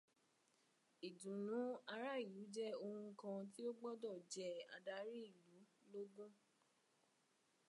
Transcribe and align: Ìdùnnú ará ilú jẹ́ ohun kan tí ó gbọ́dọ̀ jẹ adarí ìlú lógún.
Ìdùnnú 1.07 1.59
ará 1.93 2.11
ilú 2.25 2.43
jẹ́ 2.55 2.77
ohun 2.85 3.09
kan 3.19 3.39
tí 3.53 3.61
ó 3.69 3.71
gbọ́dọ̀ 3.79 4.15
jẹ 4.33 4.47
adarí 4.75 5.15
ìlú 5.29 5.55
lógún. 5.91 6.31